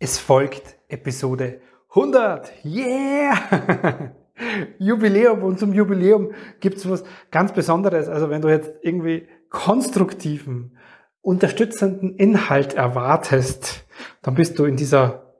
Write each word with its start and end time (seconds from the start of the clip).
Es 0.00 0.20
folgt 0.20 0.76
Episode 0.88 1.60
100. 1.88 2.52
Yeah! 2.64 4.12
Jubiläum 4.78 5.42
und 5.42 5.58
zum 5.58 5.72
Jubiläum 5.72 6.30
gibt's 6.60 6.88
was 6.88 7.02
ganz 7.32 7.52
Besonderes. 7.52 8.08
Also 8.08 8.30
wenn 8.30 8.40
du 8.40 8.48
jetzt 8.48 8.72
irgendwie 8.82 9.26
konstruktiven, 9.50 10.76
unterstützenden 11.20 12.14
Inhalt 12.14 12.74
erwartest, 12.74 13.86
dann 14.22 14.36
bist 14.36 14.60
du 14.60 14.66
in 14.66 14.76
dieser 14.76 15.34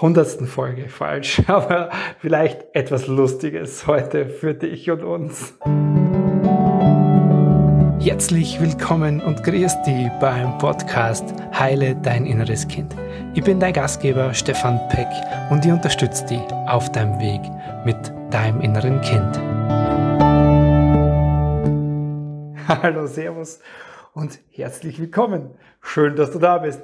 hundertsten 0.00 0.46
Folge 0.46 0.88
falsch. 0.88 1.42
Aber 1.46 1.90
vielleicht 2.20 2.68
etwas 2.72 3.06
Lustiges 3.06 3.86
heute 3.86 4.30
für 4.30 4.54
dich 4.54 4.90
und 4.90 5.02
uns. 5.02 5.58
Herzlich 8.02 8.58
willkommen 8.58 9.20
und 9.20 9.44
grüß 9.44 9.82
dich 9.82 10.08
beim 10.20 10.56
Podcast 10.56 11.34
Heile 11.52 11.94
dein 11.96 12.24
inneres 12.24 12.66
Kind. 12.66 12.96
Ich 13.34 13.44
bin 13.44 13.60
dein 13.60 13.74
Gastgeber 13.74 14.32
Stefan 14.32 14.80
Peck 14.88 15.06
und 15.50 15.66
ich 15.66 15.70
unterstütze 15.70 16.24
dich 16.24 16.40
auf 16.66 16.90
deinem 16.92 17.20
Weg 17.20 17.42
mit 17.84 18.10
deinem 18.32 18.62
inneren 18.62 19.02
Kind. 19.02 19.36
Hallo, 22.68 23.06
Servus 23.06 23.60
und 24.14 24.38
herzlich 24.50 24.98
willkommen. 24.98 25.50
Schön, 25.82 26.16
dass 26.16 26.30
du 26.30 26.38
da 26.38 26.56
bist. 26.56 26.80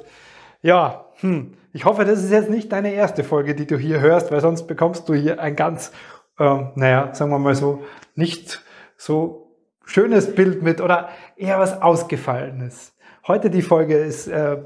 Ja, 0.61 1.07
hm, 1.21 1.55
ich 1.73 1.87
hoffe, 1.87 2.05
das 2.05 2.23
ist 2.23 2.31
jetzt 2.31 2.51
nicht 2.51 2.71
deine 2.73 2.93
erste 2.93 3.25
Folge, 3.25 3.55
die 3.55 3.67
du 3.67 3.79
hier 3.79 4.01
hörst, 4.01 4.31
weil 4.31 4.43
sonst 4.43 4.67
bekommst 4.67 5.09
du 5.09 5.15
hier 5.15 5.41
ein 5.41 5.57
ganz, 5.57 5.93
ähm, 6.39 6.73
naja, 6.75 7.15
sagen 7.15 7.31
wir 7.31 7.39
mal 7.39 7.55
so, 7.55 7.83
nicht 8.17 8.63
so 8.99 9.46
schönes 9.87 10.35
Bild 10.35 10.63
mit 10.63 10.83
oder 10.83 11.09
eher 11.37 11.59
was 11.59 11.81
Ausgefallenes. 11.81 12.95
Heute 13.27 13.49
die 13.49 13.63
Folge 13.63 13.97
ist 13.97 14.27
äh, 14.27 14.59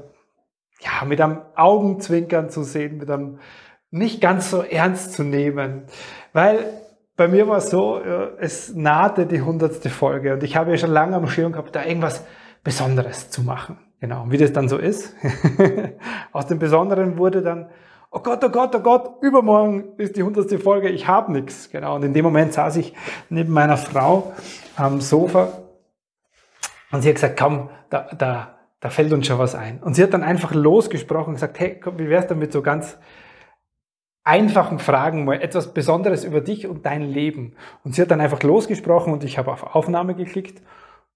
ja 0.81 1.05
mit 1.05 1.21
einem 1.21 1.37
Augenzwinkern 1.55 2.49
zu 2.49 2.63
sehen, 2.63 2.97
mit 2.97 3.09
einem 3.09 3.39
nicht 3.91 4.19
ganz 4.19 4.51
so 4.51 4.61
ernst 4.61 5.13
zu 5.13 5.23
nehmen, 5.23 5.83
weil 6.33 6.65
bei 7.15 7.27
mir 7.27 7.47
war 7.47 7.57
es 7.57 7.69
so, 7.69 7.99
äh, 7.99 8.31
es 8.39 8.73
nahte 8.75 9.25
die 9.25 9.41
hundertste 9.41 9.89
Folge 9.89 10.33
und 10.33 10.43
ich 10.43 10.55
habe 10.55 10.71
ja 10.71 10.77
schon 10.77 10.91
lange 10.91 11.15
am 11.15 11.27
Schirm 11.27 11.53
gehabt, 11.53 11.75
da 11.75 11.85
irgendwas 11.85 12.25
Besonderes 12.63 13.29
zu 13.29 13.43
machen. 13.43 13.77
Genau, 13.99 14.23
und 14.23 14.31
wie 14.31 14.37
das 14.37 14.51
dann 14.51 14.67
so 14.67 14.77
ist. 14.77 15.15
Aus 16.31 16.47
dem 16.47 16.57
Besonderen 16.57 17.17
wurde 17.17 17.43
dann, 17.43 17.69
oh 18.11 18.19
Gott, 18.19 18.43
oh 18.43 18.49
Gott, 18.49 18.75
oh 18.75 18.79
Gott, 18.79 19.23
übermorgen 19.23 19.93
ist 19.97 20.15
die 20.15 20.23
hundertste 20.23 20.59
Folge, 20.59 20.89
ich 20.89 21.07
habe 21.07 21.31
nichts. 21.31 21.69
Genau, 21.69 21.95
und 21.95 22.03
in 22.03 22.13
dem 22.13 22.23
Moment 22.23 22.53
saß 22.53 22.75
ich 22.75 22.93
neben 23.29 23.51
meiner 23.51 23.77
Frau 23.77 24.33
am 24.75 25.01
Sofa 25.01 25.53
und 26.91 27.01
sie 27.01 27.09
hat 27.09 27.15
gesagt, 27.15 27.39
komm, 27.39 27.69
da, 27.89 28.09
da, 28.17 28.59
da 28.79 28.89
fällt 28.89 29.13
uns 29.13 29.27
schon 29.27 29.39
was 29.39 29.55
ein. 29.55 29.81
Und 29.81 29.95
sie 29.95 30.03
hat 30.03 30.13
dann 30.13 30.23
einfach 30.23 30.53
losgesprochen 30.53 31.29
und 31.29 31.33
gesagt, 31.35 31.59
hey, 31.59 31.79
komm, 31.79 31.97
wie 31.97 32.09
wär's 32.09 32.27
denn 32.27 32.39
mit 32.39 32.51
so 32.51 32.61
ganz 32.61 32.97
einfachen 34.23 34.77
Fragen, 34.77 35.25
mal 35.25 35.41
etwas 35.41 35.73
Besonderes 35.73 36.23
über 36.23 36.41
dich 36.41 36.67
und 36.67 36.85
dein 36.85 37.01
Leben. 37.01 37.55
Und 37.83 37.95
sie 37.95 38.01
hat 38.01 38.11
dann 38.11 38.21
einfach 38.21 38.43
losgesprochen 38.43 39.13
und 39.13 39.23
ich 39.23 39.37
habe 39.37 39.51
auf 39.51 39.75
Aufnahme 39.75 40.15
geklickt. 40.15 40.61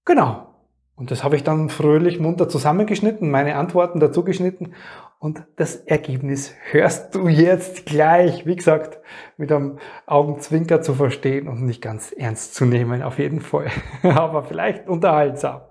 Genau. 0.04 0.55
Und 0.96 1.10
das 1.10 1.22
habe 1.22 1.36
ich 1.36 1.44
dann 1.44 1.68
fröhlich 1.68 2.18
munter 2.18 2.48
zusammengeschnitten, 2.48 3.30
meine 3.30 3.56
Antworten 3.56 4.00
dazu 4.00 4.24
geschnitten 4.24 4.72
und 5.18 5.44
das 5.56 5.76
Ergebnis 5.76 6.54
hörst 6.70 7.14
du 7.14 7.28
jetzt 7.28 7.86
gleich, 7.86 8.46
wie 8.46 8.56
gesagt, 8.56 8.98
mit 9.36 9.50
einem 9.50 9.78
Augenzwinker 10.06 10.82
zu 10.82 10.94
verstehen 10.94 11.48
und 11.48 11.62
nicht 11.64 11.82
ganz 11.82 12.12
ernst 12.12 12.54
zu 12.54 12.64
nehmen, 12.64 13.02
auf 13.02 13.18
jeden 13.18 13.40
Fall. 13.40 13.70
Aber 14.02 14.44
vielleicht 14.44 14.88
unterhaltsam. 14.88 15.62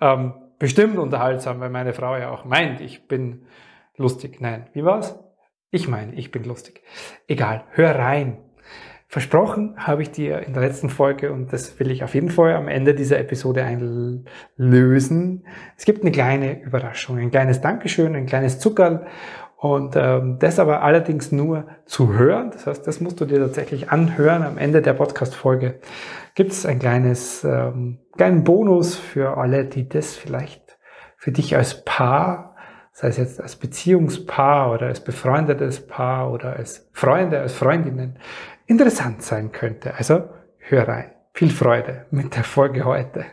Ähm, 0.00 0.34
bestimmt 0.58 0.98
unterhaltsam, 0.98 1.60
weil 1.60 1.70
meine 1.70 1.92
Frau 1.92 2.16
ja 2.16 2.30
auch 2.30 2.44
meint, 2.44 2.80
ich 2.80 3.08
bin 3.08 3.46
lustig. 3.96 4.40
Nein, 4.40 4.68
wie 4.72 4.84
war's? 4.84 5.18
Ich 5.70 5.86
meine, 5.86 6.14
ich 6.14 6.30
bin 6.30 6.44
lustig. 6.44 6.82
Egal, 7.26 7.64
hör 7.70 7.94
rein. 7.94 8.38
Versprochen 9.10 9.74
habe 9.78 10.02
ich 10.02 10.10
dir 10.10 10.40
in 10.40 10.52
der 10.52 10.62
letzten 10.62 10.90
Folge 10.90 11.32
und 11.32 11.50
das 11.50 11.80
will 11.80 11.90
ich 11.90 12.04
auf 12.04 12.14
jeden 12.14 12.28
Fall 12.28 12.54
am 12.54 12.68
Ende 12.68 12.94
dieser 12.94 13.18
Episode 13.18 13.64
einlösen. 13.64 15.46
Es 15.78 15.86
gibt 15.86 16.02
eine 16.02 16.12
kleine 16.12 16.62
Überraschung, 16.62 17.16
ein 17.16 17.30
kleines 17.30 17.62
Dankeschön, 17.62 18.14
ein 18.14 18.26
kleines 18.26 18.58
Zuckerl 18.58 19.06
und 19.56 19.96
ähm, 19.96 20.36
das 20.38 20.58
aber 20.58 20.82
allerdings 20.82 21.32
nur 21.32 21.68
zu 21.86 22.12
hören. 22.12 22.50
Das 22.50 22.66
heißt, 22.66 22.86
das 22.86 23.00
musst 23.00 23.18
du 23.18 23.24
dir 23.24 23.38
tatsächlich 23.38 23.90
anhören. 23.90 24.42
Am 24.42 24.58
Ende 24.58 24.82
der 24.82 24.92
Podcast-Folge 24.92 25.80
gibt 26.34 26.52
es 26.52 26.66
ein 26.66 26.78
kleines, 26.78 27.44
ähm, 27.44 28.00
kleinen 28.14 28.44
Bonus 28.44 28.96
für 28.96 29.38
alle, 29.38 29.64
die 29.64 29.88
das 29.88 30.16
vielleicht 30.16 30.78
für 31.16 31.32
dich 31.32 31.56
als 31.56 31.82
Paar 31.82 32.48
sei 32.98 33.08
es 33.08 33.16
jetzt 33.16 33.40
als 33.40 33.54
Beziehungspaar 33.54 34.72
oder 34.72 34.86
als 34.86 35.04
befreundetes 35.04 35.86
Paar 35.86 36.32
oder 36.32 36.56
als 36.56 36.90
Freunde, 36.92 37.38
als 37.38 37.54
Freundinnen, 37.54 38.18
interessant 38.68 39.22
sein 39.22 39.50
könnte. 39.50 39.94
Also 39.94 40.28
hör 40.58 40.86
rein. 40.86 41.10
Viel 41.32 41.50
Freude 41.50 42.06
mit 42.10 42.36
der 42.36 42.44
Folge 42.44 42.84
heute. 42.84 43.24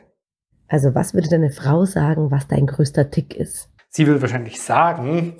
Also 0.68 0.96
was 0.96 1.14
würde 1.14 1.30
deine 1.30 1.52
Frau 1.52 1.86
sagen, 1.86 2.32
was 2.32 2.48
dein 2.48 2.66
größter 2.66 3.12
Tick 3.12 3.36
ist? 3.36 3.70
Sie 3.90 4.08
würde 4.08 4.22
wahrscheinlich 4.22 4.62
sagen, 4.62 5.36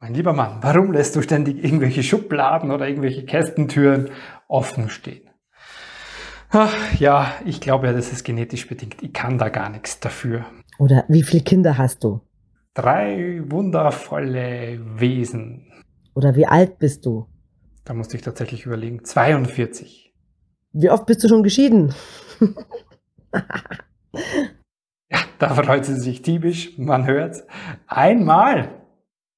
mein 0.00 0.14
lieber 0.14 0.32
Mann, 0.32 0.58
warum 0.62 0.92
lässt 0.92 1.16
du 1.16 1.22
ständig 1.22 1.62
irgendwelche 1.62 2.02
Schubladen 2.02 2.70
oder 2.70 2.88
irgendwelche 2.88 3.24
Kästentüren 3.24 4.10
offen 4.48 4.90
stehen? 4.90 5.28
Ach, 6.50 6.74
ja, 6.98 7.32
ich 7.44 7.60
glaube 7.60 7.88
ja, 7.88 7.92
das 7.92 8.10
ist 8.10 8.24
genetisch 8.24 8.66
bedingt. 8.68 9.02
Ich 9.02 9.12
kann 9.12 9.38
da 9.38 9.48
gar 9.48 9.68
nichts 9.68 10.00
dafür. 10.00 10.46
Oder 10.78 11.04
wie 11.08 11.22
viele 11.22 11.42
Kinder 11.42 11.76
hast 11.76 12.04
du? 12.04 12.20
Drei 12.74 13.42
wundervolle 13.44 14.80
Wesen. 14.98 15.70
Oder 16.14 16.36
wie 16.36 16.46
alt 16.46 16.78
bist 16.78 17.04
du? 17.04 17.26
Da 17.88 17.94
musste 17.94 18.16
ich 18.18 18.22
tatsächlich 18.22 18.66
überlegen. 18.66 19.02
42. 19.02 20.12
Wie 20.74 20.90
oft 20.90 21.06
bist 21.06 21.24
du 21.24 21.28
schon 21.28 21.42
geschieden? 21.42 21.94
ja, 25.10 25.18
da 25.38 25.54
freut 25.54 25.86
sie 25.86 25.96
sich 25.96 26.20
typisch, 26.20 26.76
man 26.76 27.06
hört's. 27.06 27.46
Einmal. 27.86 28.82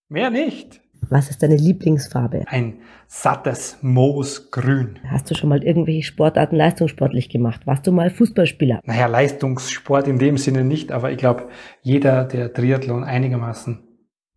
Mehr 0.08 0.30
nicht. 0.30 0.80
Was 1.08 1.30
ist 1.30 1.44
deine 1.44 1.54
Lieblingsfarbe? 1.54 2.42
Ein 2.48 2.80
sattes 3.06 3.78
Moosgrün. 3.82 4.98
Hast 5.06 5.30
du 5.30 5.36
schon 5.36 5.48
mal 5.48 5.62
irgendwelche 5.62 6.02
Sportarten 6.02 6.56
leistungssportlich 6.56 7.28
gemacht? 7.28 7.68
Warst 7.68 7.86
du 7.86 7.92
mal 7.92 8.10
Fußballspieler? 8.10 8.80
Naja, 8.82 9.06
Leistungssport 9.06 10.08
in 10.08 10.18
dem 10.18 10.38
Sinne 10.38 10.64
nicht, 10.64 10.90
aber 10.90 11.12
ich 11.12 11.18
glaube, 11.18 11.50
jeder, 11.82 12.24
der 12.24 12.52
Triathlon 12.52 13.04
einigermaßen 13.04 13.78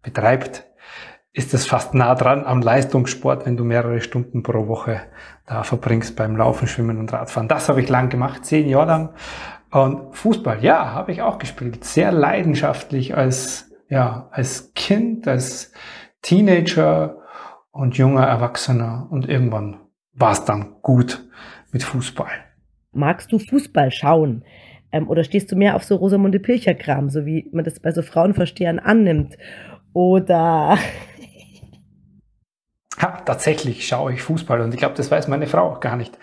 betreibt, 0.04 0.68
ist 1.34 1.54
es 1.56 1.66
fast 1.66 1.96
nah 1.96 2.14
dran 2.14 2.46
am 2.46 2.62
Leistungssport, 2.62 3.46
wenn 3.46 3.58
du 3.58 3.64
mehrere 3.64 4.02
Stunden 4.02 4.44
pro 4.44 4.68
Woche 4.68 5.02
da 5.48 5.64
verbringst 5.64 6.16
beim 6.16 6.38
Laufen, 6.38 6.68
Schwimmen 6.68 7.00
und 7.00 7.12
Radfahren. 7.12 7.48
Das 7.48 7.70
habe 7.70 7.82
ich 7.82 7.90
lang 7.90 8.10
gemacht, 8.10 8.46
zehn 8.46 8.70
Jahre 8.70 8.86
lang. 8.86 9.10
Und 9.72 10.16
Fußball, 10.16 10.64
ja, 10.64 10.94
habe 10.94 11.12
ich 11.12 11.24
auch 11.24 11.40
gespielt. 11.40 11.84
Sehr 11.84 12.12
leidenschaftlich 12.12 13.18
als, 13.18 13.72
ja, 13.90 14.30
als 14.32 14.74
Kind, 14.76 15.28
als 15.28 15.74
Teenager 16.22 17.18
und 17.72 17.98
junger 17.98 18.26
Erwachsener. 18.26 19.08
Und 19.10 19.28
irgendwann 19.28 19.80
war 20.14 20.34
es 20.34 20.46
dann 20.46 20.76
gut 20.84 21.28
mit 21.72 21.82
Fußball. 21.82 22.30
Magst 22.92 23.32
du 23.32 23.40
Fußball 23.40 23.90
schauen? 23.92 24.46
Ähm, 24.92 25.10
oder 25.10 25.24
stehst 25.24 25.52
du 25.52 25.56
mehr 25.56 25.76
auf 25.76 25.84
so 25.84 25.96
Rosamunde 25.96 26.40
Pilcher-Kram, 26.40 27.10
so 27.10 27.26
wie 27.26 27.50
man 27.52 27.66
das 27.66 27.80
bei 27.80 27.92
so 27.92 28.04
Frauenverstehern 28.04 28.78
annimmt? 28.78 29.36
Oder 29.94 30.78
Ja, 33.04 33.18
tatsächlich 33.26 33.86
schaue 33.86 34.14
ich 34.14 34.22
Fußball 34.22 34.62
und 34.62 34.74
ich 34.74 34.80
glaube, 34.80 34.96
das 34.96 35.12
weiß 35.12 35.28
meine 35.28 35.46
Frau 35.46 35.64
auch 35.64 35.82
gar 35.82 35.98
nicht. 35.98 36.18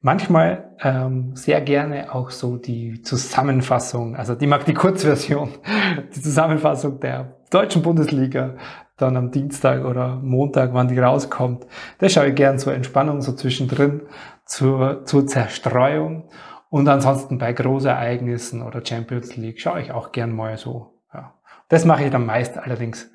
Manchmal 0.00 0.74
ähm, 0.80 1.36
sehr 1.36 1.60
gerne 1.60 2.14
auch 2.14 2.30
so 2.30 2.56
die 2.56 3.02
Zusammenfassung, 3.02 4.16
also 4.16 4.34
die 4.34 4.46
mag 4.46 4.64
die 4.64 4.72
Kurzversion, 4.72 5.50
die 6.16 6.22
Zusammenfassung 6.22 6.98
der 6.98 7.36
deutschen 7.50 7.82
Bundesliga, 7.82 8.54
dann 8.96 9.18
am 9.18 9.32
Dienstag 9.32 9.84
oder 9.84 10.16
Montag, 10.16 10.72
wann 10.72 10.88
die 10.88 10.98
rauskommt. 10.98 11.66
Das 11.98 12.14
schaue 12.14 12.28
ich 12.28 12.34
gern 12.34 12.58
zur 12.58 12.72
Entspannung, 12.72 13.20
so 13.20 13.34
zwischendrin, 13.34 14.00
zur, 14.46 15.04
zur 15.04 15.26
Zerstreuung. 15.26 16.30
Und 16.70 16.88
ansonsten 16.88 17.36
bei 17.36 17.52
Großereignissen 17.52 18.62
oder 18.62 18.80
Champions 18.82 19.36
League 19.36 19.60
schaue 19.60 19.82
ich 19.82 19.92
auch 19.92 20.10
gern 20.10 20.34
mal 20.34 20.56
so. 20.56 21.02
Ja. 21.12 21.34
Das 21.68 21.84
mache 21.84 22.04
ich 22.04 22.10
dann 22.10 22.24
meist 22.24 22.56
allerdings 22.56 23.10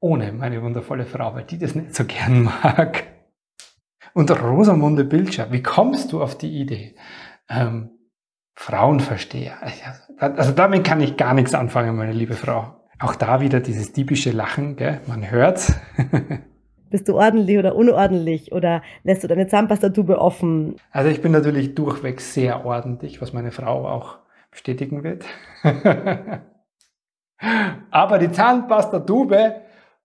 ohne 0.00 0.32
meine 0.32 0.62
wundervolle 0.62 1.06
Frau, 1.06 1.34
weil 1.34 1.44
die 1.44 1.58
das 1.58 1.74
nicht 1.74 1.94
so 1.94 2.04
gern 2.04 2.44
mag. 2.44 3.04
Und 4.12 4.30
Rosamunde 4.30 5.04
Pilcher, 5.04 5.50
wie 5.50 5.62
kommst 5.62 6.12
du 6.12 6.22
auf 6.22 6.38
die 6.38 6.60
Idee? 6.60 6.94
Ähm, 7.48 7.90
Frauenversteher. 8.54 9.54
Also 10.18 10.52
damit 10.52 10.84
kann 10.84 11.00
ich 11.00 11.16
gar 11.16 11.34
nichts 11.34 11.54
anfangen, 11.54 11.96
meine 11.96 12.12
liebe 12.12 12.34
Frau. 12.34 12.80
Auch 13.00 13.16
da 13.16 13.40
wieder 13.40 13.60
dieses 13.60 13.92
typische 13.92 14.30
Lachen, 14.30 14.76
gell? 14.76 15.00
man 15.06 15.28
hört's. 15.28 15.74
Bist 16.90 17.08
du 17.08 17.16
ordentlich 17.16 17.58
oder 17.58 17.74
unordentlich 17.74 18.52
oder 18.52 18.82
lässt 19.02 19.24
du 19.24 19.28
deine 19.28 19.48
Zahnpastatube 19.48 20.20
offen? 20.20 20.76
Also 20.92 21.10
ich 21.10 21.20
bin 21.20 21.32
natürlich 21.32 21.74
durchweg 21.74 22.20
sehr 22.20 22.64
ordentlich, 22.64 23.20
was 23.20 23.32
meine 23.32 23.50
Frau 23.50 23.88
auch 23.88 24.18
bestätigen 24.52 25.02
wird. 25.02 25.24
Aber 27.90 28.18
die 28.20 28.30
Zahnpastatube 28.30 29.56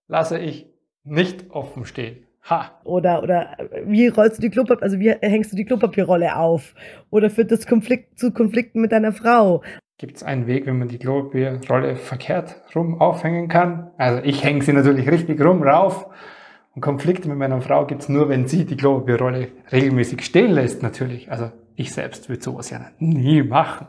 lasse 0.10 0.38
ich 0.38 0.68
Nicht 1.06 1.50
offen 1.52 1.86
stehen. 1.86 2.26
Ha. 2.50 2.72
Oder, 2.84 3.24
oder 3.24 3.56
wie 3.86 4.08
rollst 4.08 4.38
du 4.38 4.42
die 4.42 4.50
Klopapier, 4.50 4.84
also 4.84 5.00
wie 5.00 5.10
hängst 5.10 5.52
du 5.54 5.56
die 5.56 5.66
Klopapierrolle 5.66 6.36
auf? 6.36 6.76
Oder 7.10 7.30
führt 7.30 7.52
das 7.52 7.66
Konflikt 7.66 8.20
zu 8.20 8.32
Konflikten 8.32 8.82
mit 8.82 8.92
deiner 8.92 9.14
Frau? 9.14 9.64
Gibt 9.98 10.18
es 10.18 10.24
einen 10.24 10.46
Weg, 10.46 10.66
wie 10.66 10.72
man 10.72 10.88
die 10.88 10.98
Klopapierrolle 10.98 11.96
verkehrt 11.96 12.62
rum 12.76 13.00
aufhängen 13.00 13.48
kann? 13.48 13.92
Also 13.98 14.22
ich 14.24 14.44
hänge 14.44 14.62
sie 14.62 14.74
natürlich 14.74 15.10
richtig 15.10 15.42
rum 15.42 15.64
rauf. 15.64 16.08
Und 16.76 16.82
Konflikte 16.82 17.30
mit 17.30 17.38
meiner 17.38 17.62
Frau 17.62 17.86
gibt 17.86 18.02
es 18.02 18.10
nur, 18.10 18.30
wenn 18.30 18.48
sie 18.48 18.66
die 18.66 18.78
Klopapierrolle 18.78 19.50
regelmäßig 19.72 20.24
stehen 20.24 20.52
lässt, 20.52 20.84
natürlich. 20.84 21.32
Also 21.32 21.52
ich 21.76 21.94
selbst 21.94 22.30
würde 22.30 22.44
sowas 22.44 22.70
ja 22.70 22.82
nie 23.00 23.42
machen. 23.42 23.88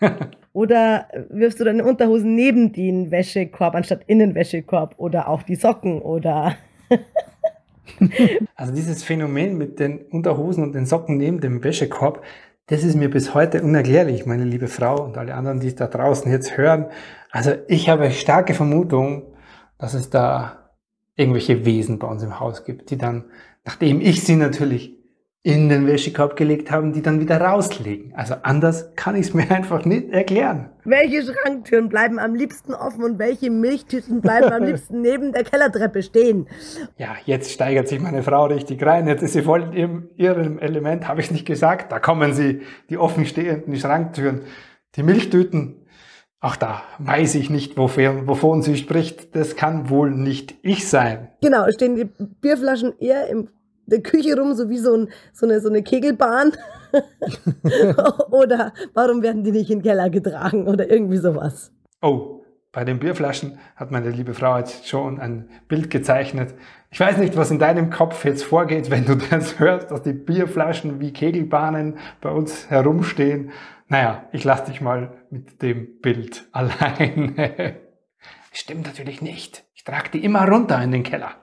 Oder 0.52 1.08
wirfst 1.30 1.60
du 1.60 1.64
deine 1.64 1.84
Unterhosen 1.84 2.34
neben 2.34 2.72
den 2.72 3.10
Wäschekorb 3.10 3.74
anstatt 3.74 4.02
in 4.06 4.18
den 4.18 4.34
Wäschekorb 4.34 4.94
oder 4.98 5.28
auch 5.28 5.42
die 5.42 5.54
Socken 5.54 6.02
oder 6.02 6.56
also 8.54 8.74
dieses 8.74 9.02
Phänomen 9.02 9.56
mit 9.56 9.80
den 9.80 9.98
Unterhosen 9.98 10.62
und 10.62 10.74
den 10.74 10.86
Socken 10.86 11.16
neben 11.16 11.40
dem 11.40 11.64
Wäschekorb, 11.64 12.22
das 12.66 12.84
ist 12.84 12.96
mir 12.96 13.10
bis 13.10 13.34
heute 13.34 13.62
unerklärlich, 13.62 14.26
meine 14.26 14.44
liebe 14.44 14.68
Frau 14.68 15.02
und 15.02 15.18
alle 15.18 15.34
anderen, 15.34 15.60
die 15.60 15.68
es 15.68 15.74
da 15.74 15.86
draußen 15.86 16.30
jetzt 16.30 16.56
hören. 16.56 16.86
Also 17.30 17.52
ich 17.68 17.88
habe 17.88 18.10
starke 18.10 18.54
Vermutung, 18.54 19.34
dass 19.78 19.94
es 19.94 20.10
da 20.10 20.70
irgendwelche 21.16 21.64
Wesen 21.64 21.98
bei 21.98 22.06
uns 22.06 22.22
im 22.22 22.40
Haus 22.40 22.64
gibt, 22.64 22.90
die 22.90 22.98
dann, 22.98 23.24
nachdem 23.64 24.00
ich 24.00 24.22
sie 24.22 24.36
natürlich 24.36 25.01
in 25.44 25.68
den 25.68 25.88
Wäschekorb 25.88 26.36
gelegt 26.36 26.70
haben, 26.70 26.92
die 26.92 27.02
dann 27.02 27.18
wieder 27.18 27.40
rauslegen. 27.40 28.14
Also 28.14 28.34
anders 28.42 28.94
kann 28.94 29.16
ich 29.16 29.28
es 29.28 29.34
mir 29.34 29.50
einfach 29.50 29.84
nicht 29.84 30.10
erklären. 30.10 30.70
Welche 30.84 31.22
Schranktüren 31.22 31.88
bleiben 31.88 32.20
am 32.20 32.34
liebsten 32.34 32.74
offen 32.74 33.02
und 33.02 33.18
welche 33.18 33.50
Milchtüten 33.50 34.20
bleiben 34.20 34.52
am 34.52 34.62
liebsten 34.62 35.00
neben 35.02 35.32
der 35.32 35.42
Kellertreppe 35.42 36.02
stehen? 36.02 36.48
Ja, 36.96 37.16
jetzt 37.24 37.50
steigert 37.50 37.88
sich 37.88 37.98
meine 38.00 38.22
Frau 38.22 38.46
richtig 38.46 38.84
rein. 38.86 39.08
Jetzt 39.08 39.22
ist 39.22 39.32
sie 39.32 39.42
voll 39.42 39.74
in 39.74 40.10
ihrem 40.16 40.60
Element, 40.60 41.08
habe 41.08 41.20
ich 41.20 41.32
nicht 41.32 41.46
gesagt. 41.46 41.90
Da 41.90 41.98
kommen 41.98 42.34
sie, 42.34 42.62
die 42.88 42.98
offenstehenden 42.98 43.74
Schranktüren, 43.76 44.42
die 44.94 45.02
Milchtüten. 45.02 45.86
Auch 46.40 46.56
da 46.56 46.82
weiß 46.98 47.34
ich 47.36 47.50
nicht, 47.50 47.76
wofür, 47.76 48.28
wovon 48.28 48.62
sie 48.62 48.76
spricht. 48.76 49.34
Das 49.34 49.56
kann 49.56 49.90
wohl 49.90 50.10
nicht 50.10 50.54
ich 50.62 50.88
sein. 50.88 51.28
Genau, 51.40 51.68
stehen 51.70 51.96
die 51.96 52.04
Bierflaschen 52.40 52.92
eher 52.98 53.28
im 53.28 53.48
der 53.92 54.02
Küche 54.02 54.36
rum, 54.36 54.54
so 54.54 54.68
wie 54.68 54.78
so, 54.78 54.94
ein, 54.96 55.08
so, 55.32 55.46
eine, 55.46 55.60
so 55.60 55.68
eine 55.68 55.82
Kegelbahn? 55.82 56.52
oder 58.30 58.72
warum 58.94 59.22
werden 59.22 59.44
die 59.44 59.52
nicht 59.52 59.70
in 59.70 59.78
den 59.78 59.84
Keller 59.84 60.10
getragen 60.10 60.66
oder 60.66 60.90
irgendwie 60.90 61.18
sowas? 61.18 61.72
Oh, 62.00 62.42
bei 62.72 62.84
den 62.84 62.98
Bierflaschen 62.98 63.58
hat 63.76 63.90
meine 63.90 64.10
liebe 64.10 64.32
Frau 64.32 64.56
jetzt 64.56 64.88
schon 64.88 65.20
ein 65.20 65.50
Bild 65.68 65.90
gezeichnet. 65.90 66.54
Ich 66.90 66.98
weiß 66.98 67.18
nicht, 67.18 67.36
was 67.36 67.50
in 67.50 67.58
deinem 67.58 67.90
Kopf 67.90 68.24
jetzt 68.24 68.44
vorgeht, 68.44 68.90
wenn 68.90 69.04
du 69.04 69.14
das 69.30 69.58
hörst, 69.58 69.90
dass 69.90 70.02
die 70.02 70.14
Bierflaschen 70.14 70.98
wie 70.98 71.12
Kegelbahnen 71.12 71.98
bei 72.20 72.30
uns 72.30 72.70
herumstehen. 72.70 73.52
Naja, 73.88 74.24
ich 74.32 74.44
lasse 74.44 74.70
dich 74.70 74.80
mal 74.80 75.12
mit 75.28 75.60
dem 75.60 76.00
Bild 76.00 76.46
alleine. 76.52 77.76
Stimmt 78.52 78.86
natürlich 78.86 79.20
nicht. 79.20 79.64
Ich 79.74 79.84
trage 79.84 80.10
die 80.10 80.24
immer 80.24 80.48
runter 80.48 80.82
in 80.82 80.92
den 80.92 81.02
Keller. 81.02 81.41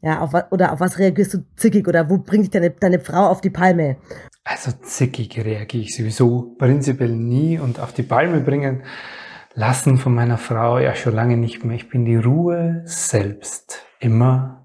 Ja, 0.00 0.20
auf 0.20 0.32
was, 0.32 0.44
oder 0.50 0.72
auf 0.72 0.80
was 0.80 0.98
reagierst 0.98 1.34
du 1.34 1.38
zickig 1.56 1.88
oder 1.88 2.08
wo 2.08 2.18
bringt 2.18 2.44
dich 2.44 2.50
deine, 2.50 2.70
deine 2.70 3.00
Frau 3.00 3.26
auf 3.26 3.40
die 3.40 3.50
Palme? 3.50 3.96
Also 4.44 4.70
zickig 4.82 5.36
reagiere 5.44 5.84
ich 5.84 5.96
sowieso 5.96 6.54
prinzipiell 6.58 7.14
nie 7.14 7.58
und 7.58 7.80
auf 7.80 7.92
die 7.92 8.02
Palme 8.02 8.40
bringen 8.40 8.82
lassen 9.54 9.98
von 9.98 10.14
meiner 10.14 10.38
Frau 10.38 10.78
ja 10.78 10.94
schon 10.94 11.14
lange 11.14 11.36
nicht 11.36 11.64
mehr. 11.64 11.74
Ich 11.74 11.88
bin 11.88 12.04
die 12.04 12.16
Ruhe 12.16 12.82
selbst. 12.84 13.84
Immer 13.98 14.58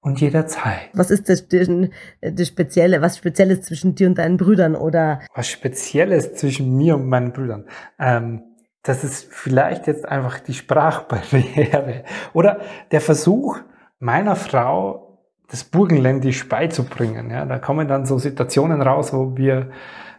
und 0.00 0.20
jederzeit. 0.20 0.88
Was 0.94 1.10
ist 1.10 1.28
das, 1.28 1.46
das 1.46 2.48
Spezielle, 2.48 3.02
was 3.02 3.18
Spezielles 3.18 3.62
zwischen 3.62 3.94
dir 3.94 4.08
und 4.08 4.16
deinen 4.16 4.38
Brüdern 4.38 4.74
oder? 4.74 5.20
Was 5.34 5.48
Spezielles 5.48 6.34
zwischen 6.34 6.76
mir 6.76 6.96
und 6.96 7.06
meinen 7.06 7.32
Brüdern? 7.32 7.66
Ähm, 7.98 8.42
das 8.82 9.04
ist 9.04 9.26
vielleicht 9.30 9.86
jetzt 9.86 10.08
einfach 10.08 10.38
die 10.40 10.54
Sprachbarriere 10.54 12.04
oder 12.32 12.60
der 12.90 13.02
Versuch, 13.02 13.58
meiner 14.00 14.34
Frau 14.34 15.18
das 15.48 15.64
Burgenländisch 15.64 16.48
beizubringen. 16.48 17.30
Ja, 17.30 17.44
da 17.44 17.58
kommen 17.58 17.86
dann 17.86 18.06
so 18.06 18.18
Situationen 18.18 18.82
raus, 18.82 19.12
wo 19.12 19.36
wir 19.36 19.70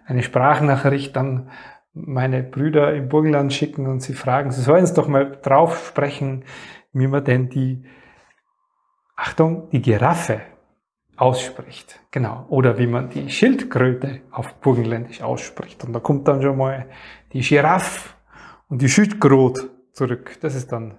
eine 0.05 0.23
Sprachnachricht 0.23 1.15
dann 1.15 1.49
meine 1.93 2.43
Brüder 2.43 2.93
im 2.93 3.09
Burgenland 3.09 3.53
schicken 3.53 3.87
und 3.87 4.01
sie 4.01 4.13
fragen, 4.13 4.51
sie 4.51 4.61
sollen 4.61 4.83
es 4.83 4.93
doch 4.93 5.07
mal 5.07 5.37
drauf 5.41 5.87
sprechen, 5.87 6.45
wie 6.93 7.07
man 7.07 7.23
denn 7.23 7.49
die, 7.49 7.83
Achtung, 9.15 9.69
die 9.71 9.81
Giraffe 9.81 10.41
ausspricht. 11.17 11.99
Genau. 12.11 12.45
Oder 12.49 12.77
wie 12.77 12.87
man 12.87 13.09
die 13.09 13.29
Schildkröte 13.29 14.21
auf 14.31 14.55
Burgenländisch 14.55 15.21
ausspricht. 15.21 15.83
Und 15.83 15.93
da 15.93 15.99
kommt 15.99 16.27
dann 16.27 16.41
schon 16.41 16.57
mal 16.57 16.87
die 17.33 17.41
Giraffe 17.41 18.15
und 18.67 18.81
die 18.81 18.89
Schildkröte 18.89 19.69
zurück. 19.93 20.37
Das 20.41 20.55
ist 20.55 20.71
dann 20.71 20.97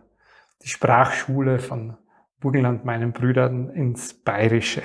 die 0.62 0.68
Sprachschule 0.68 1.58
von 1.58 1.96
Burgenland 2.42 2.84
meinen 2.84 3.12
Brüdern 3.12 3.70
ins 3.70 4.12
Bayerische. 4.12 4.82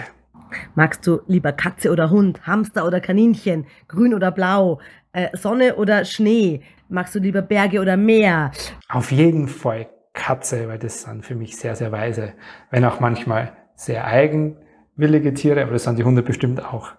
Magst 0.75 1.05
du 1.05 1.19
lieber 1.27 1.51
Katze 1.51 1.91
oder 1.91 2.09
Hund, 2.09 2.45
Hamster 2.47 2.85
oder 2.85 3.01
Kaninchen, 3.01 3.65
grün 3.87 4.13
oder 4.13 4.31
blau, 4.31 4.79
äh, 5.11 5.35
Sonne 5.35 5.75
oder 5.75 6.05
Schnee? 6.05 6.61
Magst 6.87 7.15
du 7.15 7.19
lieber 7.19 7.41
Berge 7.41 7.81
oder 7.81 7.97
Meer? 7.97 8.51
Auf 8.87 9.11
jeden 9.11 9.47
Fall 9.47 9.89
Katze, 10.13 10.67
weil 10.67 10.79
das 10.79 11.01
sind 11.01 11.25
für 11.25 11.35
mich 11.35 11.57
sehr, 11.57 11.75
sehr 11.75 11.91
weise, 11.91 12.33
wenn 12.71 12.85
auch 12.85 12.99
manchmal 12.99 13.51
sehr 13.75 14.05
eigenwillige 14.05 15.33
Tiere, 15.33 15.63
aber 15.63 15.73
das 15.73 15.83
sind 15.83 15.99
die 15.99 16.03
Hunde 16.03 16.23
bestimmt 16.23 16.63
auch. 16.63 16.91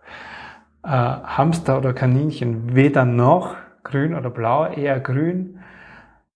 Äh, 0.85 0.89
Hamster 0.91 1.79
oder 1.79 1.95
Kaninchen, 1.95 2.75
weder 2.75 3.05
noch, 3.05 3.57
grün 3.85 4.15
oder 4.15 4.31
blau, 4.31 4.67
eher 4.67 5.01
grün. 5.01 5.61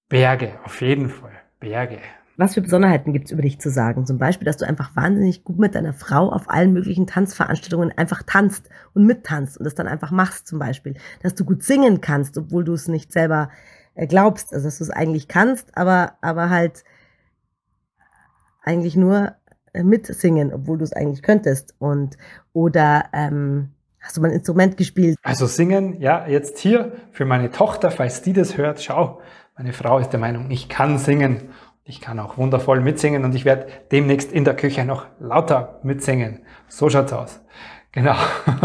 Berge, 0.09 0.53
auf 0.65 0.81
jeden 0.81 1.09
Fall, 1.09 1.33
Berge. 1.61 1.99
Was 2.43 2.55
für 2.55 2.61
Besonderheiten 2.61 3.13
gibt 3.13 3.27
es 3.27 3.31
über 3.31 3.43
dich 3.43 3.61
zu 3.61 3.71
sagen? 3.71 4.05
Zum 4.05 4.19
Beispiel, 4.19 4.47
dass 4.47 4.57
du 4.57 4.67
einfach 4.67 4.97
wahnsinnig 4.97 5.45
gut 5.45 5.61
mit 5.61 5.77
deiner 5.77 5.93
Frau 5.93 6.29
auf 6.29 6.51
allen 6.51 6.73
möglichen 6.73 7.07
Tanzveranstaltungen 7.07 7.97
einfach 7.97 8.25
tanzt 8.25 8.69
und 8.95 9.07
mittanzt 9.07 9.59
und 9.59 9.65
das 9.65 9.77
dann 9.77 9.87
einfach 9.87 10.11
machst 10.11 10.49
zum 10.49 10.59
Beispiel. 10.59 10.97
Dass 11.23 11.37
du 11.37 11.45
gut 11.45 11.63
singen 11.63 12.01
kannst, 12.01 12.37
obwohl 12.37 12.65
du 12.65 12.73
es 12.73 12.89
nicht 12.89 13.13
selber 13.13 13.49
äh, 13.95 14.09
glaubst, 14.09 14.53
also 14.53 14.67
dass 14.67 14.79
du 14.79 14.83
es 14.83 14.91
eigentlich 14.91 15.29
kannst, 15.29 15.79
aber, 15.79 16.15
aber 16.21 16.51
halt 16.51 16.83
eigentlich 18.65 18.97
nur 18.97 19.37
äh, 19.73 19.85
mitsingen, 19.85 20.53
obwohl 20.53 20.79
du 20.79 20.85
es 20.85 20.93
eigentlich 20.93 21.23
könntest. 21.23 21.77
Und 21.79 22.17
oder 22.53 23.05
ähm, 23.13 23.69
hast 24.01 24.17
du 24.17 24.21
mal 24.21 24.31
ein 24.31 24.35
Instrument 24.35 24.77
gespielt? 24.77 25.17
Also 25.23 25.47
singen, 25.47 26.01
ja, 26.01 26.27
jetzt 26.27 26.59
hier 26.59 26.91
für 27.13 27.25
meine 27.25 27.53
Tochter, 27.53 27.93
falls 27.93 28.21
die 28.21 28.33
das 28.33 28.57
hört, 28.57 28.83
schau, 28.83 29.21
meine 29.57 29.73
Frau 29.73 29.99
ist 29.99 30.11
der 30.11 30.19
Meinung, 30.19 30.51
ich 30.51 30.69
kann 30.69 30.99
singen. 30.99 31.51
Ich 31.85 32.01
kann 32.01 32.21
auch 32.21 32.39
wundervoll 32.39 32.81
mitsingen 32.81 33.25
und 33.25 33.35
ich 33.35 33.45
werde 33.45 33.67
demnächst 33.91 34.31
in 34.31 34.45
der 34.45 34.55
Küche 34.55 34.85
noch 34.85 35.07
lauter 35.19 35.81
mitsingen. 35.83 36.41
So 36.69 36.89
schaut's 36.89 37.13
aus. 37.13 37.41
Genau. 37.91 38.15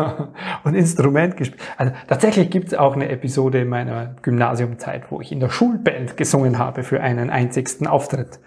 und 0.63 0.75
Instrument 0.75 1.35
gespielt. 1.35 1.61
Also 1.77 1.93
tatsächlich 2.07 2.49
gibt's 2.49 2.73
auch 2.73 2.93
eine 2.93 3.09
Episode 3.09 3.61
in 3.61 3.69
meiner 3.69 4.15
Gymnasiumzeit, 4.21 5.11
wo 5.11 5.19
ich 5.19 5.31
in 5.31 5.39
der 5.39 5.49
Schulband 5.49 6.15
gesungen 6.15 6.59
habe 6.59 6.83
für 6.83 7.01
einen 7.01 7.29
einzigsten 7.29 7.87
Auftritt. 7.87 8.39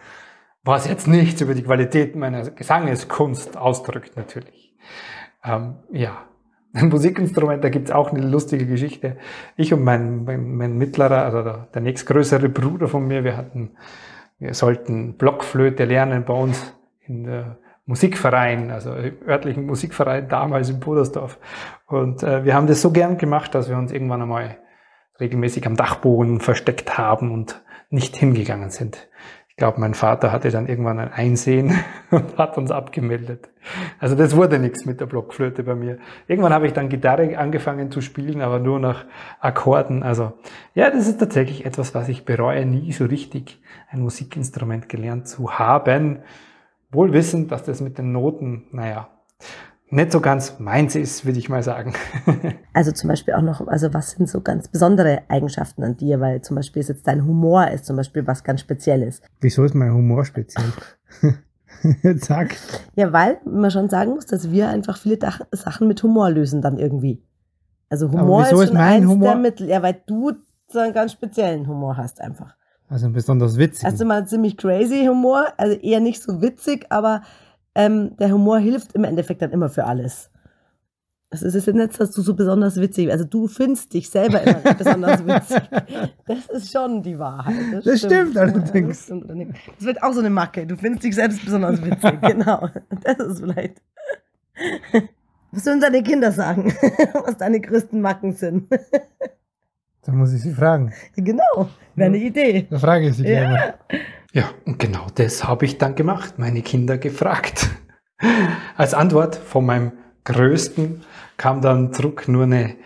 Was 0.62 0.87
jetzt 0.87 1.09
nichts 1.09 1.41
über 1.41 1.55
die 1.55 1.62
Qualität 1.62 2.17
meiner 2.17 2.49
Gesangeskunst 2.50 3.57
ausdrückt, 3.57 4.17
natürlich. 4.17 4.75
Ähm, 5.45 5.77
ja, 5.91 6.17
ein 6.73 6.89
Musikinstrument, 6.89 7.65
da 7.65 7.71
gibt's 7.71 7.91
auch 7.91 8.12
eine 8.12 8.27
lustige 8.27 8.67
Geschichte. 8.67 9.17
Ich 9.57 9.75
und 9.75 9.83
mein, 9.83 10.25
mein, 10.25 10.55
mein 10.55 10.79
mittlerer, 10.79 11.25
also 11.25 11.43
der, 11.43 11.69
der 11.75 11.83
nächstgrößere 11.83 12.49
Bruder 12.49 12.89
von 12.89 13.07
mir, 13.07 13.25
wir 13.25 13.37
hatten 13.37 13.73
wir 14.40 14.54
sollten 14.54 15.16
Blockflöte 15.16 15.85
lernen 15.85 16.25
bei 16.25 16.35
uns 16.35 16.75
in 17.06 17.25
der 17.25 17.59
Musikverein, 17.87 18.70
also 18.70 18.90
örtlichen 19.26 19.66
Musikverein 19.66 20.28
damals 20.28 20.70
in 20.70 20.80
Pudersdorf. 20.80 21.38
Und 21.87 22.23
äh, 22.23 22.44
wir 22.44 22.54
haben 22.54 22.66
das 22.66 22.82
so 22.82 22.90
gern 22.90 23.18
gemacht, 23.18 23.54
dass 23.54 23.68
wir 23.68 23.76
uns 23.76 23.92
irgendwann 23.92 24.23
einmal 24.23 24.59
regelmäßig 25.20 25.66
am 25.66 25.76
Dachboden 25.76 26.40
versteckt 26.40 26.99
haben 26.99 27.32
und 27.32 27.62
nicht 27.90 28.16
hingegangen 28.16 28.70
sind 28.70 29.09
glaube, 29.61 29.79
mein 29.79 29.95
Vater 29.95 30.33
hatte 30.33 30.50
dann 30.50 30.67
irgendwann 30.67 30.99
ein 30.99 31.12
Einsehen 31.12 31.79
und 32.11 32.37
hat 32.38 32.57
uns 32.57 32.71
abgemeldet. 32.71 33.50
Also 33.99 34.17
das 34.17 34.35
wurde 34.35 34.59
nichts 34.59 34.87
mit 34.87 35.00
der 35.00 35.07
Blockflöte 35.07 35.62
bei 35.62 35.75
mir. 35.75 35.99
Irgendwann 36.26 36.55
habe 36.55 36.67
ich 36.67 36.73
dann 36.73 36.88
Gitarre 36.88 37.38
angefangen 37.38 37.93
zu 37.93 38.00
spielen, 38.00 38.40
aber 38.40 38.59
nur 38.59 38.81
nach 38.81 39.05
Akkorden. 39.38 40.02
Also 40.02 40.33
ja, 40.75 40.90
das 40.90 41.07
ist 41.07 41.21
tatsächlich 41.21 41.67
etwas, 41.67 41.95
was 41.95 42.09
ich 42.09 42.25
bereue, 42.25 42.64
nie 42.64 42.90
so 42.90 43.05
richtig 43.05 43.62
ein 43.90 44.00
Musikinstrument 44.00 44.88
gelernt 44.88 45.29
zu 45.29 45.59
haben. 45.59 46.21
Wohl 46.90 47.12
wissend, 47.12 47.52
dass 47.52 47.62
das 47.62 47.83
mit 47.83 47.99
den 47.99 48.12
Noten, 48.12 48.64
naja, 48.73 49.11
nicht 49.90 50.12
so 50.12 50.20
ganz 50.20 50.59
meins 50.59 50.94
ist, 50.94 51.25
würde 51.25 51.38
ich 51.38 51.49
mal 51.49 51.62
sagen. 51.62 51.94
also 52.73 52.92
zum 52.92 53.09
Beispiel 53.09 53.35
auch 53.35 53.42
noch, 53.42 53.66
also 53.66 53.92
was 53.92 54.12
sind 54.12 54.28
so 54.28 54.40
ganz 54.40 54.68
besondere 54.68 55.23
Eigenschaften 55.28 55.82
an 55.82 55.97
dir? 55.97 56.20
Weil 56.20 56.42
zum 56.42 56.56
Beispiel 56.56 56.80
ist 56.80 56.88
jetzt 56.88 57.06
dein 57.06 57.25
Humor 57.25 57.68
ist 57.68 57.87
zum 57.87 57.97
Beispiel 57.97 58.26
was 58.26 58.44
ganz 58.44 58.61
Spezielles. 58.61 59.20
Wieso 59.40 59.64
ist 59.64 59.75
mein 59.75 59.92
Humor 59.92 60.25
speziell? 60.25 60.73
Zack. 62.20 62.56
Ja, 62.94 63.12
weil 63.12 63.40
man 63.44 63.70
schon 63.70 63.88
sagen 63.88 64.12
muss, 64.12 64.26
dass 64.26 64.50
wir 64.50 64.68
einfach 64.68 64.97
viele 64.99 65.16
Dach 65.16 65.40
Sachen 65.50 65.88
mit 65.88 66.02
Humor 66.02 66.30
lösen 66.30 66.62
dann 66.62 66.78
irgendwie. 66.78 67.23
Also 67.88 68.11
Humor 68.12 68.44
wieso 68.44 68.56
ist 68.56 68.62
ist 68.62 68.68
schon 68.68 68.78
mein 68.78 69.02
eins 69.02 69.11
Humor- 69.11 69.28
der 69.28 69.37
Mittel. 69.37 69.68
Ja, 69.68 69.82
weil 69.82 70.00
du 70.06 70.32
so 70.68 70.78
einen 70.78 70.92
ganz 70.92 71.12
speziellen 71.12 71.66
Humor 71.66 71.97
hast 71.97 72.20
einfach. 72.20 72.54
Also 72.88 73.09
besonders 73.11 73.56
witzig. 73.56 73.85
Erst 73.85 74.00
einmal 74.00 74.26
ziemlich 74.26 74.56
crazy 74.56 75.06
Humor, 75.06 75.47
also 75.56 75.76
eher 75.76 76.00
nicht 76.00 76.23
so 76.23 76.42
witzig, 76.42 76.87
aber 76.90 77.23
ähm, 77.87 78.16
der 78.18 78.30
Humor 78.32 78.58
hilft 78.58 78.92
im 78.94 79.04
Endeffekt 79.04 79.42
dann 79.42 79.50
immer 79.52 79.68
für 79.68 79.84
alles. 79.84 80.30
Das 81.32 81.42
ist 81.42 81.54
jetzt 81.54 81.72
nicht, 81.72 82.00
dass 82.00 82.10
du 82.10 82.22
so 82.22 82.34
besonders 82.34 82.80
witzig 82.80 83.08
Also 83.12 83.25
du 83.25 83.46
findest 83.46 83.94
dich 83.94 84.10
selber 84.10 84.42
immer 84.42 84.75
besonders 84.75 85.25
witzig. 85.26 85.62
Das 86.26 86.46
ist 86.49 86.72
schon 86.72 87.02
die 87.04 87.16
Wahrheit. 87.18 87.54
Das 87.84 88.00
stimmt 88.00 88.37
allerdings. 88.37 88.96
Das, 88.99 89.04
stimmt 89.04 89.25
allerdings. 89.30 89.56
das 89.76 89.87
wird 89.87 90.02
auch 90.02 90.12
so 90.12 90.18
eine 90.20 90.30
Macke. 90.30 90.66
Du 90.66 90.76
findest 90.76 91.04
dich 91.04 91.14
selbst 91.14 91.44
besonders 91.44 91.80
witzig. 91.84 92.20
genau. 92.22 92.68
Das 93.04 93.18
ist 93.18 93.40
vielleicht. 93.40 93.80
Was 95.52 95.64
sollen 95.64 95.80
deine 95.80 96.02
Kinder 96.02 96.32
sagen? 96.32 96.72
Was 97.25 97.37
deine 97.37 97.60
größten 97.60 98.00
Macken 98.00 98.34
sind? 98.34 98.68
Da 100.02 100.12
muss 100.12 100.32
ich 100.32 100.42
Sie 100.42 100.52
fragen. 100.52 100.92
genau. 101.16 101.68
Wäre 101.94 102.06
eine 102.08 102.18
Idee. 102.18 102.66
Da 102.70 102.78
frage 102.78 103.08
ich 103.08 103.16
Sie 103.16 103.22
gleich 103.25 103.50
Ja. 103.52 103.75
Ja, 104.32 104.50
und 104.64 104.78
genau 104.78 105.06
das 105.14 105.44
habe 105.44 105.64
ich 105.64 105.78
dann 105.78 105.96
gemacht, 105.96 106.38
meine 106.38 106.62
Kinder 106.62 106.99
gefragt. 106.99 107.68
Als 108.76 108.94
Antwort 108.94 109.34
von 109.34 109.66
meinem 109.66 109.92
Größten 110.25 111.04
kam 111.37 111.60
dann 111.60 111.92
zurück 111.92 112.28
nur 112.28 112.44
eine 112.44 112.76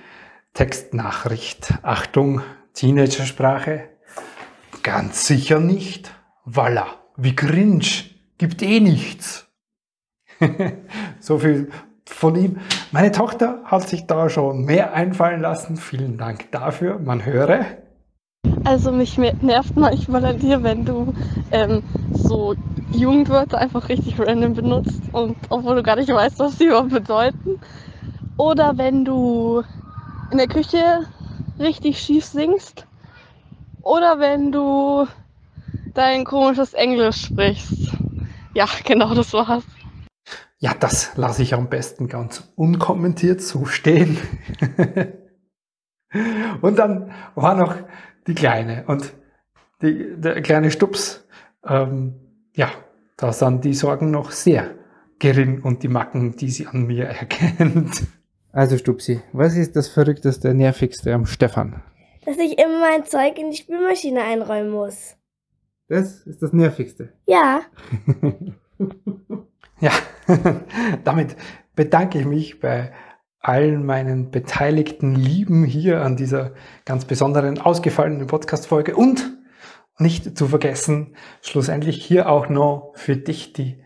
Textnachricht. 0.55 1.75
Achtung, 1.83 2.41
Teenagersprache. 2.73 3.91
Ganz 4.83 5.27
sicher 5.27 5.61
nicht. 5.61 6.15
Voila, 6.45 6.87
wie 7.17 7.37
cringe. 7.37 7.85
Gibt 8.39 8.63
eh 8.63 8.81
nichts. 8.81 9.47
so 11.21 11.39
viel 11.39 11.71
von 12.07 12.37
ihm. 12.37 12.61
Meine 12.91 13.13
Tochter 13.13 13.63
hat 13.65 13.89
sich 13.89 14.07
da 14.07 14.31
schon 14.31 14.65
mehr 14.65 14.95
einfallen 14.95 15.41
lassen. 15.41 15.77
Vielen 15.77 16.17
Dank 16.17 16.51
dafür. 16.53 16.99
Man 16.99 17.25
höre. 17.25 17.84
Also 18.65 18.91
mich 18.91 19.19
nervt 19.19 19.77
manchmal 19.77 20.25
an 20.25 20.39
dir, 20.39 20.63
wenn 20.63 20.85
du 20.85 21.13
ähm, 21.53 21.83
so 22.13 22.55
Jugendwörter 22.93 23.59
einfach 23.59 23.89
richtig 23.89 24.19
random 24.19 24.55
benutzt 24.55 25.03
und 25.13 25.37
obwohl 25.51 25.77
du 25.77 25.83
gar 25.83 25.97
nicht 25.97 26.09
weißt, 26.09 26.39
was 26.39 26.59
sie 26.59 26.67
überhaupt 26.67 26.91
bedeuten. 26.91 27.61
Oder 28.39 28.77
wenn 28.79 29.05
du 29.05 29.63
in 30.31 30.39
der 30.39 30.49
Küche 30.49 31.07
richtig 31.59 32.01
schief 32.01 32.25
singst. 32.25 32.87
Oder 33.83 34.19
wenn 34.19 34.51
du 34.51 35.07
dein 35.93 36.25
komisches 36.25 36.75
Englisch 36.75 37.27
sprichst. 37.27 37.93
Ja, 38.55 38.67
genau 38.85 39.15
das 39.15 39.33
war's. 39.33 39.65
Ja, 40.59 40.73
das 40.79 41.17
lasse 41.17 41.43
ich 41.43 41.53
am 41.53 41.69
besten 41.69 42.09
ganz 42.09 42.53
unkommentiert 42.57 43.43
so 43.43 43.67
stehen. 43.67 44.17
und 46.63 46.79
dann 46.79 47.13
war 47.35 47.55
noch 47.55 47.77
die 48.27 48.35
Kleine 48.35 48.85
und 48.87 49.13
die, 49.83 50.15
der 50.17 50.41
kleine 50.43 50.71
Stups. 50.71 51.27
Ähm, 51.65 52.15
ja, 52.55 52.71
da 53.17 53.33
sind 53.33 53.65
die 53.65 53.75
Sorgen 53.75 54.11
noch 54.11 54.31
sehr 54.31 54.75
gering 55.19 55.63
und 55.63 55.83
die 55.83 55.89
Macken, 55.89 56.37
die 56.37 56.51
sie 56.51 56.67
an 56.67 56.87
mir 56.87 57.05
erkennt. 57.07 58.03
Also 58.53 58.79
Stupsi, 58.79 59.21
was 59.33 59.57
ist 59.57 59.75
das 59.75 59.89
Verrückteste, 59.89 60.55
Nervigste 60.55 61.13
am 61.13 61.27
Stefan? 61.27 61.83
dass 62.27 62.39
ich 62.39 62.59
immer 62.59 62.81
mein 62.81 63.05
Zeug 63.05 63.39
in 63.39 63.51
die 63.51 63.57
Spülmaschine 63.59 64.23
einräumen 64.23 64.71
muss. 64.71 65.17
Das 65.89 66.27
ist 66.27 66.43
das 66.43 66.55
Nervigste. 66.55 67.13
Ja, 67.27 67.61
Ja, 69.81 69.93
damit 71.05 71.37
bedanke 71.75 72.19
ich 72.19 72.25
mich 72.25 72.61
bei 72.61 72.93
allen 73.45 73.85
meinen 73.85 74.31
beteiligten 74.31 75.15
Lieben 75.15 75.65
hier 75.65 76.01
an 76.03 76.17
dieser 76.17 76.53
ganz 76.87 77.05
besonderen, 77.05 77.61
ausgefallenen 77.61 78.27
Podcast-Folge 78.27 78.97
und 78.97 79.39
nicht 79.99 80.37
zu 80.37 80.49
vergessen, 80.49 81.15
schlussendlich 81.43 82.03
hier 82.03 82.31
auch 82.31 82.49
noch 82.49 82.93
für 82.95 83.17
dich 83.17 83.53
die, 83.53 83.83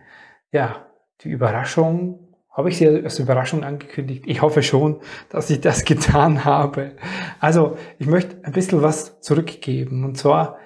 ja, 0.52 0.86
die 1.22 1.30
Überraschung. 1.30 2.36
Habe 2.52 2.70
ich 2.70 2.78
sie 2.78 2.86
als 2.86 3.18
Überraschung 3.18 3.64
angekündigt? 3.64 4.24
Ich 4.26 4.42
hoffe 4.42 4.62
schon, 4.62 5.00
dass 5.28 5.50
ich 5.50 5.60
das 5.60 5.84
getan 5.84 6.44
habe. 6.44 6.92
Also, 7.40 7.76
ich 7.98 8.06
möchte 8.06 8.36
ein 8.44 8.52
bisschen 8.52 8.82
was 8.82 9.20
zurückgeben. 9.20 10.04
Und 10.04 10.16
zwar 10.16 10.58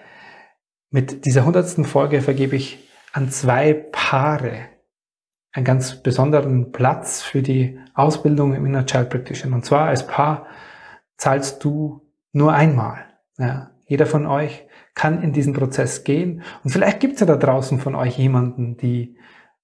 mit 0.90 1.24
dieser 1.24 1.46
hundertsten 1.46 1.86
Folge 1.86 2.20
vergebe 2.20 2.56
ich 2.56 2.86
an 3.14 3.30
zwei 3.30 3.72
Paare 3.72 4.71
einen 5.52 5.64
ganz 5.64 6.02
besonderen 6.02 6.72
Platz 6.72 7.22
für 7.22 7.42
die 7.42 7.78
Ausbildung 7.94 8.54
im 8.54 8.66
Inner 8.66 8.86
Child 8.86 9.10
Practitioner. 9.10 9.56
Und 9.56 9.64
zwar 9.64 9.88
als 9.88 10.06
Paar 10.06 10.46
zahlst 11.16 11.62
du 11.62 12.02
nur 12.32 12.54
einmal. 12.54 13.04
Ja, 13.38 13.70
jeder 13.86 14.06
von 14.06 14.26
euch 14.26 14.66
kann 14.94 15.22
in 15.22 15.32
diesen 15.32 15.52
Prozess 15.52 16.04
gehen. 16.04 16.42
Und 16.64 16.70
vielleicht 16.70 17.00
gibt 17.00 17.14
es 17.14 17.20
ja 17.20 17.26
da 17.26 17.36
draußen 17.36 17.78
von 17.78 17.94
euch 17.94 18.18
jemanden, 18.18 18.76
die 18.76 19.16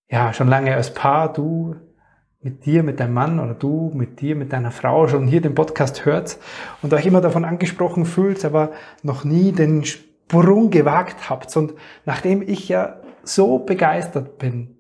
ja 0.08 0.32
schon 0.32 0.48
lange 0.48 0.74
als 0.74 0.92
Paar, 0.92 1.32
du 1.32 1.76
mit 2.40 2.66
dir, 2.66 2.82
mit 2.82 3.00
deinem 3.00 3.14
Mann 3.14 3.40
oder 3.40 3.54
du 3.54 3.90
mit 3.94 4.20
dir, 4.20 4.36
mit 4.36 4.52
deiner 4.52 4.70
Frau 4.70 5.08
schon 5.08 5.26
hier 5.26 5.40
den 5.40 5.54
Podcast 5.54 6.04
hört 6.04 6.38
und 6.82 6.92
euch 6.94 7.04
immer 7.04 7.20
davon 7.20 7.44
angesprochen 7.44 8.04
fühlt, 8.04 8.44
aber 8.44 8.72
noch 9.02 9.24
nie 9.24 9.52
den 9.52 9.84
Sprung 9.84 10.70
gewagt 10.70 11.28
habt. 11.28 11.56
Und 11.56 11.74
nachdem 12.04 12.42
ich 12.42 12.68
ja 12.68 13.00
so 13.22 13.58
begeistert 13.58 14.38
bin 14.38 14.77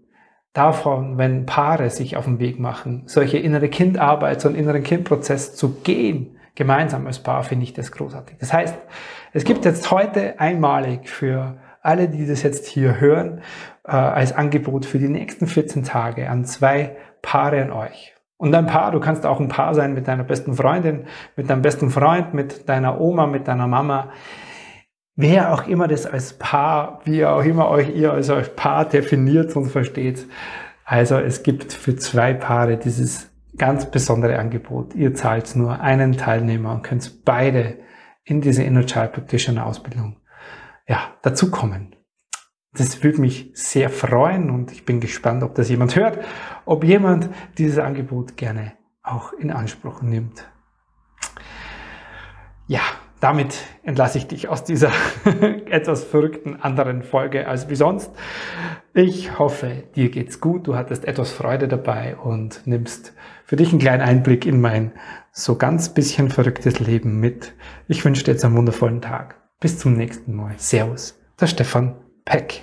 davon, 0.58 1.18
wenn 1.18 1.46
Paare 1.46 1.88
sich 1.90 2.16
auf 2.16 2.24
den 2.24 2.40
Weg 2.40 2.58
machen, 2.58 3.04
solche 3.06 3.38
innere 3.38 3.68
Kindarbeit, 3.68 4.40
so 4.40 4.48
einen 4.48 4.56
inneren 4.56 4.82
Kindprozess 4.82 5.54
zu 5.54 5.76
gehen, 5.82 6.36
gemeinsam 6.56 7.06
als 7.06 7.20
Paar, 7.20 7.44
finde 7.44 7.64
ich 7.64 7.72
das 7.72 7.92
großartig. 7.92 8.36
Das 8.40 8.52
heißt, 8.52 8.76
es 9.32 9.44
gibt 9.44 9.64
jetzt 9.64 9.90
heute 9.92 10.40
einmalig 10.40 11.08
für 11.08 11.58
alle, 11.80 12.08
die 12.08 12.26
das 12.26 12.42
jetzt 12.42 12.66
hier 12.66 12.98
hören, 13.00 13.40
äh, 13.84 13.92
als 13.92 14.32
Angebot 14.32 14.84
für 14.84 14.98
die 14.98 15.08
nächsten 15.08 15.46
14 15.46 15.84
Tage 15.84 16.28
an 16.28 16.44
zwei 16.44 16.96
Paare 17.22 17.62
an 17.62 17.70
euch. 17.70 18.14
Und 18.36 18.54
ein 18.54 18.66
Paar, 18.66 18.90
du 18.90 19.00
kannst 19.00 19.26
auch 19.26 19.38
ein 19.40 19.48
Paar 19.48 19.74
sein 19.74 19.94
mit 19.94 20.08
deiner 20.08 20.24
besten 20.24 20.54
Freundin, 20.54 21.06
mit 21.36 21.48
deinem 21.50 21.62
besten 21.62 21.90
Freund, 21.90 22.34
mit 22.34 22.68
deiner 22.68 23.00
Oma, 23.00 23.26
mit 23.26 23.46
deiner 23.46 23.66
Mama. 23.68 24.10
Wer 25.20 25.52
auch 25.52 25.66
immer 25.66 25.88
das 25.88 26.06
als 26.06 26.34
Paar, 26.34 27.00
wie 27.02 27.26
auch 27.26 27.42
immer 27.42 27.68
euch 27.70 27.88
ihr 27.92 28.12
also 28.12 28.34
als 28.34 28.54
Paar 28.54 28.84
definiert 28.84 29.56
und 29.56 29.68
versteht. 29.68 30.28
Also 30.84 31.16
es 31.16 31.42
gibt 31.42 31.72
für 31.72 31.96
zwei 31.96 32.34
Paare 32.34 32.76
dieses 32.76 33.28
ganz 33.56 33.90
besondere 33.90 34.38
Angebot. 34.38 34.94
Ihr 34.94 35.14
zahlt 35.14 35.56
nur 35.56 35.80
einen 35.80 36.16
Teilnehmer 36.16 36.72
und 36.72 36.82
könnt 36.82 37.24
beide 37.24 37.78
in 38.22 38.42
diese 38.42 38.62
Inner 38.62 38.86
Child 38.86 39.10
Practitioner 39.10 39.66
Ausbildung 39.66 40.20
ja, 40.86 41.16
dazukommen. 41.22 41.96
Das 42.74 43.02
würde 43.02 43.20
mich 43.20 43.50
sehr 43.54 43.90
freuen 43.90 44.50
und 44.50 44.70
ich 44.70 44.84
bin 44.84 45.00
gespannt, 45.00 45.42
ob 45.42 45.56
das 45.56 45.68
jemand 45.68 45.96
hört, 45.96 46.24
ob 46.64 46.84
jemand 46.84 47.28
dieses 47.58 47.80
Angebot 47.80 48.36
gerne 48.36 48.74
auch 49.02 49.32
in 49.32 49.50
Anspruch 49.50 50.00
nimmt. 50.00 50.48
Ja, 52.68 52.82
damit 53.20 53.58
entlasse 53.82 54.18
ich 54.18 54.26
dich 54.26 54.48
aus 54.48 54.64
dieser 54.64 54.92
etwas 55.70 56.04
verrückten 56.04 56.56
anderen 56.60 57.02
Folge 57.02 57.48
als 57.48 57.68
wie 57.68 57.76
sonst. 57.76 58.10
Ich 58.94 59.38
hoffe, 59.38 59.84
dir 59.96 60.10
geht's 60.10 60.40
gut, 60.40 60.66
du 60.66 60.76
hattest 60.76 61.04
etwas 61.04 61.32
Freude 61.32 61.68
dabei 61.68 62.16
und 62.16 62.66
nimmst 62.66 63.14
für 63.44 63.56
dich 63.56 63.70
einen 63.70 63.80
kleinen 63.80 64.02
Einblick 64.02 64.46
in 64.46 64.60
mein 64.60 64.92
so 65.32 65.56
ganz 65.56 65.94
bisschen 65.94 66.30
verrücktes 66.30 66.80
Leben 66.80 67.20
mit. 67.20 67.54
Ich 67.86 68.04
wünsche 68.04 68.24
dir 68.24 68.32
jetzt 68.32 68.44
einen 68.44 68.56
wundervollen 68.56 69.00
Tag. 69.00 69.36
Bis 69.60 69.78
zum 69.78 69.94
nächsten 69.94 70.34
Mal. 70.34 70.54
Servus, 70.56 71.18
der 71.40 71.46
Stefan 71.46 71.96
Peck. 72.24 72.62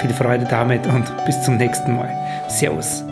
Viel 0.00 0.14
Freude 0.14 0.46
damit 0.46 0.86
und 0.86 1.04
bis 1.26 1.42
zum 1.42 1.58
nächsten 1.58 1.94
Mal. 1.94 2.10
Servus. 2.48 3.04